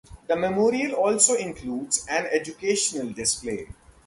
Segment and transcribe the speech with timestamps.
[0.25, 3.67] The memorial also includes an educational display.